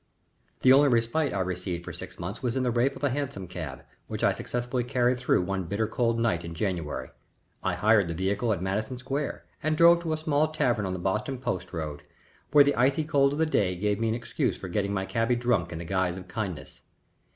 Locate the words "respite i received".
0.87-1.85